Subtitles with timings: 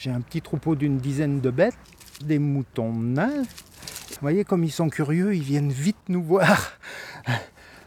[0.00, 1.76] J'ai un petit troupeau d'une dizaine de bêtes,
[2.24, 3.42] des moutons nains.
[3.42, 6.72] Vous voyez comme ils sont curieux, ils viennent vite nous voir.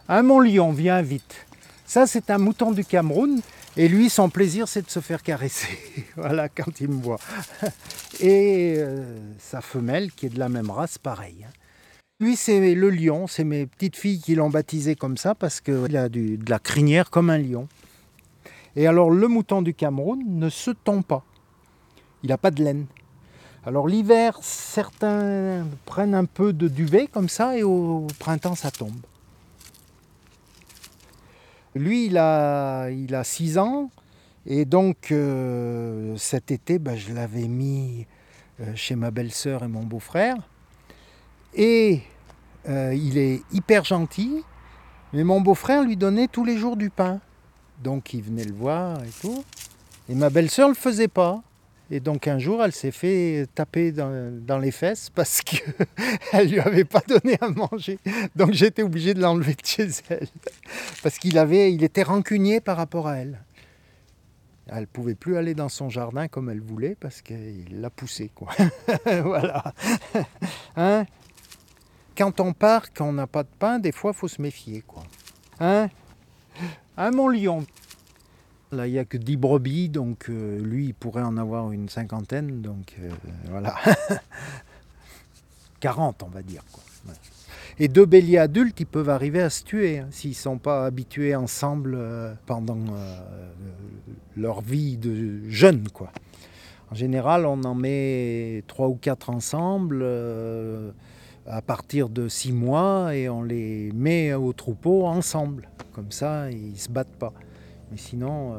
[0.08, 1.48] Un mon lion, viens vite.
[1.88, 3.42] Ça, c'est un mouton du Cameroun.
[3.78, 5.76] Et lui, son plaisir, c'est de se faire caresser.
[6.16, 7.18] voilà, quand il me voit.
[8.20, 11.44] Et euh, sa femelle, qui est de la même race, pareil.
[11.44, 11.52] hein.
[12.20, 13.26] Lui, c'est le lion.
[13.26, 17.10] C'est mes petites filles qui l'ont baptisé comme ça parce qu'il a de la crinière
[17.10, 17.68] comme un lion.
[18.76, 21.26] Et alors, le mouton du Cameroun ne se tond pas.
[22.24, 22.86] Il n'a pas de laine.
[23.66, 28.96] Alors, l'hiver, certains prennent un peu de duvet comme ça et au printemps, ça tombe.
[31.76, 33.90] Lui, il a, il a 6 ans.
[34.46, 38.06] Et donc, euh, cet été, ben, je l'avais mis
[38.60, 40.36] euh, chez ma belle-sœur et mon beau-frère.
[41.54, 42.02] Et
[42.68, 44.44] euh, il est hyper gentil.
[45.14, 47.22] Mais mon beau-frère lui donnait tous les jours du pain.
[47.82, 49.44] Donc, il venait le voir et tout.
[50.10, 51.42] Et ma belle-sœur ne le faisait pas.
[51.92, 55.62] Et donc, un jour, elle s'est fait taper dans, les fesses parce qu'elle
[56.46, 58.00] ne lui avait pas donné à manger.
[58.36, 60.28] Donc, j'étais obligé de l'enlever de chez elle
[61.04, 63.40] parce qu'il avait, il était rancunier par rapport à elle.
[64.68, 68.32] Elle pouvait plus aller dans son jardin comme elle voulait parce qu'il l'a poussée,
[69.06, 69.74] voilà.
[70.78, 71.06] Hein?
[72.18, 75.04] Quand on part, quand on n'a pas de pain, des fois, faut se méfier, quoi.
[75.60, 75.90] Hein?
[76.96, 77.66] Hein, mon lion?
[78.74, 81.90] Là, il n'y a que 10 brebis, donc euh, lui, il pourrait en avoir une
[81.90, 83.10] cinquantaine, donc euh,
[83.50, 83.76] voilà.
[85.80, 86.84] 40, on va dire, quoi.
[87.80, 90.86] Et deux béliers adultes, ils peuvent arriver à se tuer hein, s'ils ne sont pas
[90.86, 92.78] habitués ensemble euh, pendant
[94.38, 95.90] leur vie de jeunes.
[95.90, 96.12] Quoi.
[96.92, 100.06] En général, on en met trois ou quatre ensemble
[101.48, 105.68] à partir de six mois et on les met au troupeau ensemble.
[105.94, 107.34] Comme ça, ils ne se battent pas.
[107.94, 108.58] Mais sinon, euh,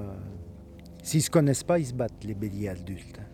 [1.02, 3.18] s'ils ne se connaissent pas, ils se battent, les béliers adultes.
[3.20, 3.33] hein.